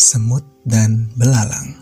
[0.00, 1.76] Semut dan Belalang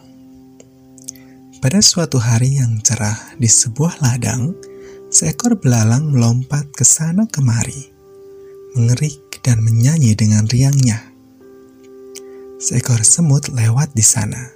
[1.63, 4.59] Pada suatu hari yang cerah di sebuah ladang,
[5.07, 7.95] seekor belalang melompat ke sana kemari,
[8.75, 10.99] mengerik dan menyanyi dengan riangnya.
[12.59, 14.51] Seekor semut lewat di sana,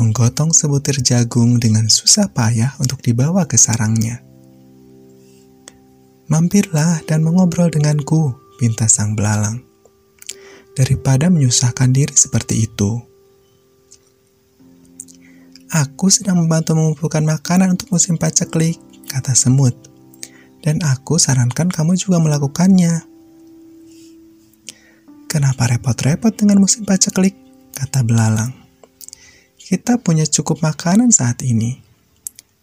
[0.00, 4.24] menggotong sebutir jagung dengan susah payah untuk dibawa ke sarangnya.
[6.32, 9.68] Mampirlah dan mengobrol denganku, pinta sang belalang
[10.74, 13.00] daripada menyusahkan diri seperti itu.
[15.70, 19.78] Aku sedang membantu mengumpulkan makanan untuk musim paceklik, kata semut.
[20.60, 23.06] Dan aku sarankan kamu juga melakukannya.
[25.30, 27.38] Kenapa repot-repot dengan musim paceklik?
[27.80, 28.52] kata belalang.
[29.56, 31.80] Kita punya cukup makanan saat ini.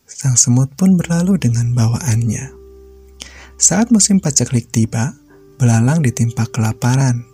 [0.06, 2.54] Sang semut pun berlalu dengan bawaannya.
[3.58, 5.16] Saat musim paceklik tiba,
[5.58, 7.26] belalang ditimpa kelaparan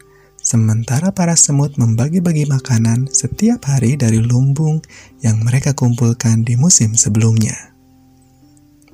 [0.44, 4.84] Sementara para semut membagi-bagi makanan setiap hari dari lumbung
[5.24, 7.72] yang mereka kumpulkan di musim sebelumnya.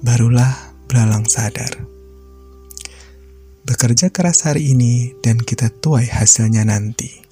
[0.05, 1.73] Barulah belalang sadar.
[3.65, 7.28] Bekerja keras hari ini dan kita tuai hasilnya nanti.